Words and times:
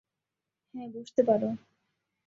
হ্যাঁ, 0.75 0.87
বসতে 0.93 1.21
পার। 1.27 1.41